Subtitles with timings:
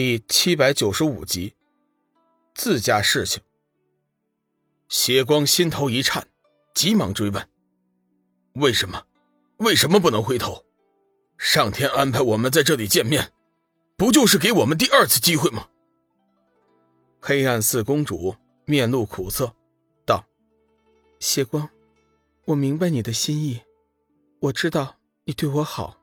[0.00, 1.56] 第七百九十五集，
[2.54, 3.42] 自家事情。
[4.88, 6.28] 血光心头一颤，
[6.72, 7.48] 急忙追问
[8.54, 9.08] ：“为什么？
[9.56, 10.64] 为什么不能回头？
[11.36, 13.32] 上天安排我们在这里见面，
[13.96, 15.68] 不就是给我们第二次机会吗？”
[17.20, 18.36] 黑暗四公主
[18.66, 19.52] 面露苦涩，
[20.06, 20.24] 道
[21.18, 21.68] ：“血光，
[22.44, 23.62] 我明白你的心意，
[24.38, 26.00] 我知道你对我好。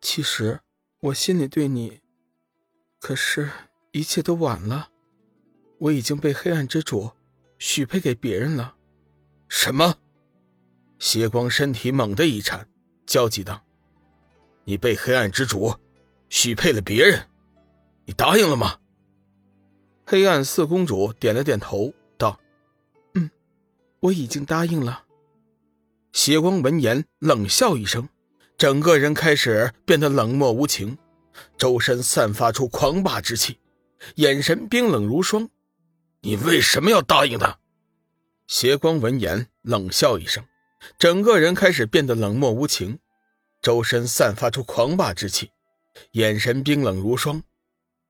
[0.00, 0.62] 其实
[1.00, 2.00] 我心里对你……”
[3.06, 3.50] 可是，
[3.92, 4.88] 一切都晚了，
[5.76, 7.10] 我已经被黑暗之主
[7.58, 8.76] 许配给别人了。
[9.46, 9.96] 什么？
[10.98, 12.66] 邪光身体猛地一颤，
[13.04, 13.62] 焦急道
[14.64, 15.76] ：“你被黑暗之主
[16.30, 17.28] 许配了别人？
[18.06, 18.78] 你答应了吗？”
[20.06, 22.40] 黑暗四公主点了点头，道
[23.12, 23.30] ：“嗯，
[24.00, 25.04] 我已经答应了。”
[26.14, 28.08] 邪光闻言冷笑一声，
[28.56, 30.96] 整个人开始变得冷漠无情。
[31.56, 33.58] 周身散发出狂霸之气，
[34.16, 35.48] 眼神冰冷如霜。
[36.20, 37.58] 你为什么要答应他？
[38.46, 40.44] 邪光闻言冷笑一声，
[40.98, 42.98] 整个人开始变得冷漠无情，
[43.62, 45.50] 周身散发出狂霸之气，
[46.12, 47.42] 眼神冰冷如霜。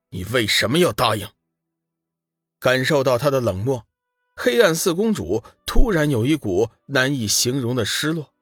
[0.09, 1.27] 你为什么要答应？
[2.59, 3.85] 感受到他的冷漠，
[4.35, 8.33] 黑暗四公主突然有一股难以形容的失落，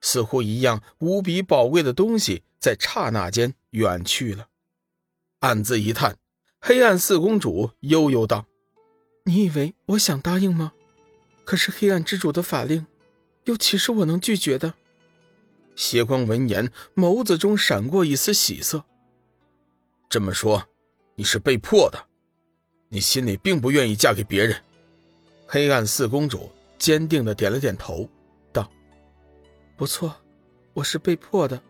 [0.00, 3.54] 似乎一样无比宝贵的东西在刹那间。
[3.72, 4.46] 远去了，
[5.40, 6.16] 暗自一叹。
[6.60, 8.46] 黑暗四公主悠悠道
[9.26, 10.72] ：“你以为我想答应吗？
[11.44, 12.86] 可是黑暗之主的法令，
[13.46, 14.74] 又岂是我能拒绝的？”
[15.76, 18.84] 邪光闻言，眸子中闪过一丝喜色。
[20.08, 20.64] 这么说，
[21.16, 22.06] 你是被迫的，
[22.88, 24.62] 你心里并不愿意嫁给别人。
[25.46, 28.08] 黑暗四公主坚定的点了点头，
[28.52, 28.70] 道
[29.76, 30.16] ：“不错，
[30.72, 31.60] 我是被迫的。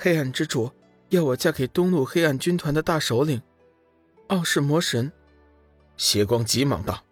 [0.00, 0.70] 黑暗之主。”
[1.10, 3.40] 要我嫁给东路黑暗军团的大首领，
[4.26, 5.10] 傲世魔神。
[5.96, 7.02] 邪光急忙道：“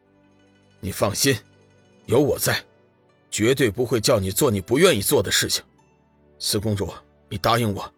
[0.80, 1.34] 你放心，
[2.04, 2.62] 有我在，
[3.30, 5.64] 绝对不会叫你做你不愿意做的事情。
[6.38, 6.92] 四公主，
[7.30, 7.90] 你答应我，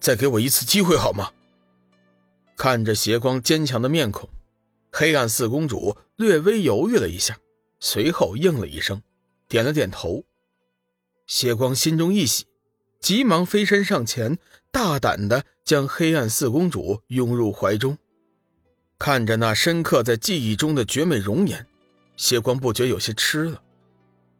[0.00, 1.30] 再给我一次机会好吗？”
[2.58, 4.28] 看着邪光坚强的面孔，
[4.90, 7.38] 黑暗四公主略微犹豫了一下，
[7.78, 9.00] 随后应了一声，
[9.46, 10.24] 点了点头。
[11.28, 12.46] 邪光心中一喜，
[13.00, 14.38] 急忙飞身上前。
[14.72, 17.96] 大胆的将黑暗四公主拥入怀中，
[18.98, 21.66] 看着那深刻在记忆中的绝美容颜，
[22.18, 23.62] 邪光不觉有些痴了。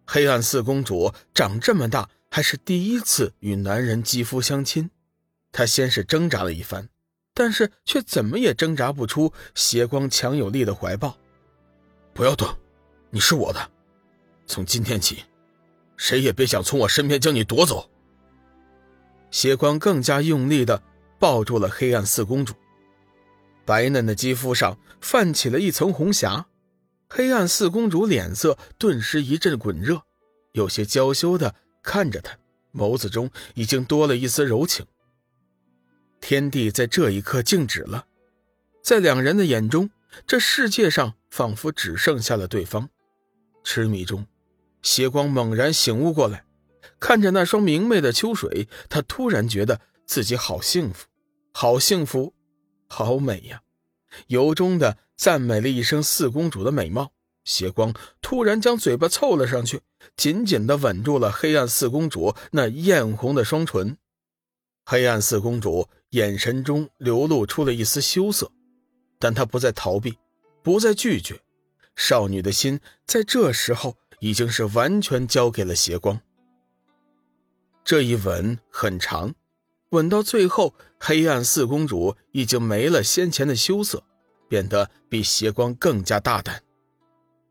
[0.04, 4.90] 黑暗四公主长这么大还是第一次与男人肌肤相亲，
[5.52, 6.90] 她先是挣扎了一番，
[7.32, 11.16] 但是却怎么也挣扎不出邪光强有力的怀抱。
[12.12, 12.46] 不要动，
[13.08, 13.70] 你是我的，
[14.46, 15.24] 从今天起，
[15.96, 17.88] 谁也别想从我身边将你夺走。
[19.36, 20.82] 邪光更加用力的
[21.18, 22.54] 抱住了黑暗四公主，
[23.66, 26.46] 白嫩的肌肤上泛起了一层红霞，
[27.06, 30.00] 黑暗四公主脸色顿时一阵滚热，
[30.52, 32.38] 有些娇羞的看着他，
[32.72, 34.86] 眸子中已经多了一丝柔情。
[36.18, 38.06] 天地在这一刻静止了，
[38.82, 39.90] 在两人的眼中，
[40.26, 42.88] 这世界上仿佛只剩下了对方。
[43.62, 44.26] 痴迷中，
[44.80, 46.45] 邪光猛然醒悟过来。
[46.98, 51.06] 看着那双明媚的秋水，他突然觉得自己好幸福，
[51.52, 52.34] 好幸福，
[52.88, 53.62] 好美呀！
[54.28, 57.12] 由衷的赞美了一声四公主的美貌。
[57.44, 59.80] 邪光突然将嘴巴凑了上去，
[60.16, 63.96] 紧紧的吻住了黑暗四公主那艳红的双唇。
[64.84, 68.50] 黑暗四公主眼神中流露出了一丝羞涩，
[69.20, 70.18] 但她不再逃避，
[70.62, 71.40] 不再拒绝。
[71.94, 76.20] 少女的心在这时候已经是完全交给了邪光。
[77.86, 79.32] 这一吻很长，
[79.90, 84.02] 吻到最后，黑暗四公主已经没了先前的羞涩，
[84.48, 86.64] 变得比邪光更加大胆。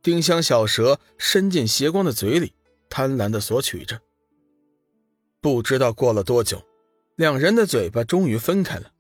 [0.04, 2.52] 丁香小蛇伸进邪光的嘴里，
[2.90, 4.02] 贪婪地索取着。
[5.40, 6.62] 不知道过了多久，
[7.16, 8.92] 两人的嘴巴终于分开了。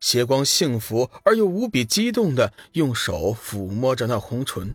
[0.00, 4.74] 邪光幸福而又无比激动地用手抚摸着那红唇，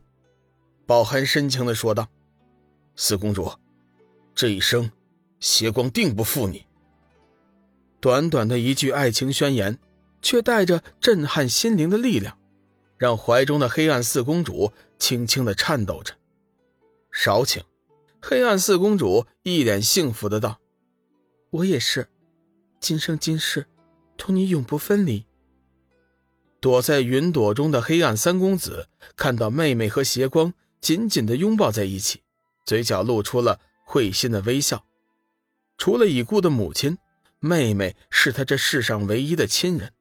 [0.86, 2.08] 饱含深情地说道
[2.96, 3.52] ：“四公主，
[4.34, 4.90] 这一生。”
[5.40, 6.66] 邪光定不负你。
[8.00, 9.78] 短短的一句爱情宣言，
[10.22, 12.38] 却带着震撼心灵的力量，
[12.98, 16.14] 让怀中的黑暗四公主轻轻的颤抖着。
[17.12, 17.64] 少请，
[18.22, 20.60] 黑暗四公主一脸幸福的道
[21.52, 22.08] ：“我也是，
[22.80, 23.66] 今生今世，
[24.18, 25.26] 同你永不分离。”
[26.62, 32.22] 躲在云朵中的黑暗三公子看到妹妹和邪光紧紧的拥抱在一起，
[32.66, 34.86] 嘴角露出了会心的微笑。
[35.80, 36.98] 除了已故的母亲，
[37.40, 39.94] 妹妹是他这世上唯一的亲人。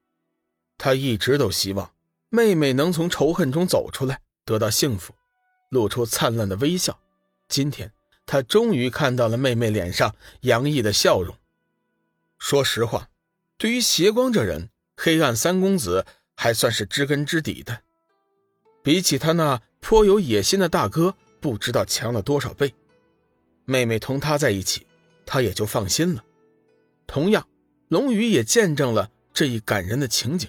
[0.76, 1.92] 他一直都希望
[2.28, 5.14] 妹妹能从仇恨中走出来，得到幸福，
[5.70, 6.98] 露出灿烂的微笑。
[7.48, 7.92] 今天，
[8.26, 11.36] 他终于看到了妹妹脸上洋溢的笑容。
[12.38, 13.08] 说实话，
[13.56, 16.04] 对于邪光这人，黑暗三公子
[16.34, 17.82] 还算是知根知底的，
[18.82, 22.74] 比起他那颇有野心的大哥，不知道强了多少倍。
[23.64, 24.87] 妹妹同他在一起，
[25.28, 26.24] 他也就放心了。
[27.06, 27.46] 同样，
[27.88, 30.48] 龙宇也见证了这一感人的情景。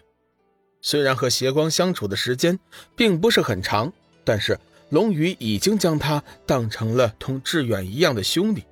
[0.81, 2.57] 虽然和邪光相处的时间
[2.95, 3.91] 并不是很长，
[4.23, 4.57] 但是
[4.89, 8.63] 龙宇已经将他当成了同志远一样的兄弟。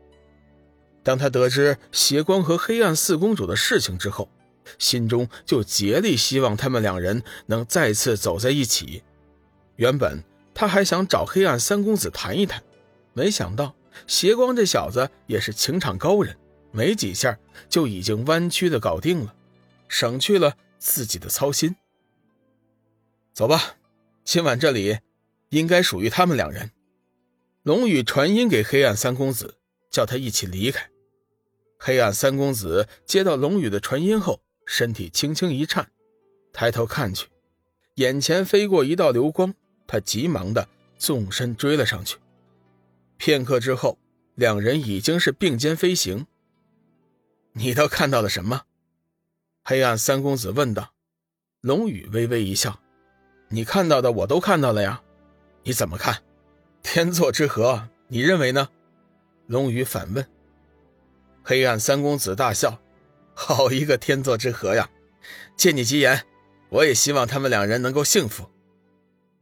[1.04, 4.30] 当他得知邪光和黑暗四公主的事情之后，
[4.80, 9.04] 心中就竭力希望他们两人能再次走在一起。
[9.75, 10.24] 原本
[10.54, 12.63] 他还想找黑暗三公子谈一谈，
[13.12, 16.38] 没想到邪光这小子也是情场高人。
[16.71, 17.39] 没几下
[17.69, 19.33] 就已经弯曲的搞定了，
[19.88, 21.75] 省去了自己的操心。
[23.33, 23.77] 走吧，
[24.23, 24.99] 今晚这里
[25.49, 26.69] 应该属于他们两人。
[27.63, 29.55] 龙宇传音给黑暗三公子，
[29.89, 30.88] 叫他一起离开。
[31.79, 35.89] 黑暗三公子接到龙宇的传音后，身体轻轻一颤，
[36.51, 37.27] 抬头看去，
[37.95, 39.53] 眼前飞过一道流光，
[39.88, 40.67] 他急忙的
[40.97, 42.17] 纵身追了上去。
[43.27, 44.00] 片刻之后，
[44.35, 46.27] 两人已经是并肩飞行。
[47.51, 48.62] 你都看到了什么？
[49.65, 50.94] 黑暗三公子问道。
[51.59, 52.79] 龙宇微微一笑
[53.51, 55.03] ：“你看到的我都看到了呀。
[55.63, 56.24] 你怎么看？
[56.81, 58.69] 天作之合，你认为呢？”
[59.47, 60.25] 龙宇反问。
[61.44, 62.80] 黑暗三公子大笑
[63.35, 64.89] ：“好一个天作之合呀！
[65.57, 66.25] 借你吉言，
[66.69, 68.50] 我也希望他们两人能够幸福。”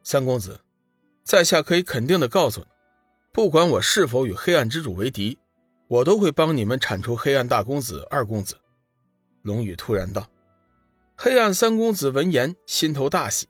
[0.01, 0.61] 三公子，
[1.23, 2.67] 在下可以肯定的告诉你，
[3.35, 5.37] 不管我是否与黑暗之主为敌。
[5.87, 8.57] 我都会帮你们铲除黑暗大公子、二公子。”
[9.43, 10.31] 龙宇突然道。
[11.17, 13.49] 黑暗三公子闻言心头大喜，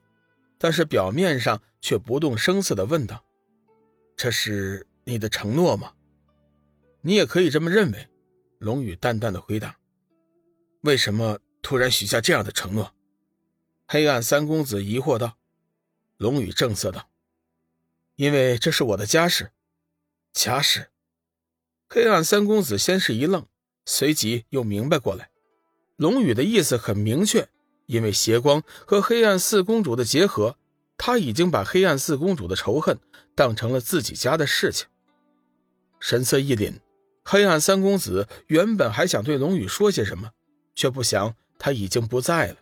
[0.57, 3.23] 但是表面上却不动声色的问道
[4.17, 5.93] ：“这是你的承诺吗
[7.01, 8.07] ？”“你也可以这么认为。”
[8.57, 9.77] 龙宇淡淡的回答。
[10.81, 12.91] “为什么突然许下这样的承诺？”
[13.87, 15.37] 黑暗三公子疑惑道。
[16.17, 17.07] 龙宇正色道
[18.17, 19.51] ：“因为这是我的家事，
[20.35, 20.91] 家事。”
[21.89, 23.45] 黑暗三公子先是一愣，
[23.85, 25.29] 随即又明白过来，
[25.95, 27.47] 龙宇的意思很明确，
[27.85, 30.57] 因为邪光和黑暗四公主的结合，
[30.97, 32.99] 他已经把黑暗四公主的仇恨
[33.33, 34.87] 当成了自己家的事情。
[35.99, 36.73] 神色一凛，
[37.23, 40.31] 黑暗三公子原本还想对龙宇说些什么，
[40.75, 42.57] 却不想他已经不在了。